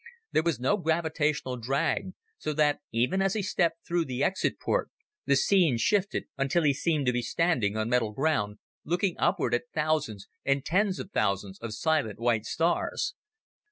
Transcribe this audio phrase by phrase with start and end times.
[0.31, 4.89] There was no gravitational drag, so that even as he stepped through the exit port,
[5.27, 9.69] the scene shifted until he seemed to be standing on metal ground, looking upward at
[9.75, 13.13] thousands and tens of thousands of silent white stars.